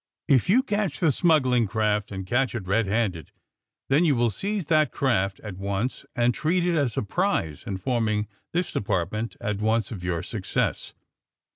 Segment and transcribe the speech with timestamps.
[0.31, 3.29] ^*If you catch the smuggling craft, and catch it red handed,
[3.87, 8.27] then you will seize that craft at once and treat it as a prize, informing
[8.51, 10.95] this de partment at once of your success.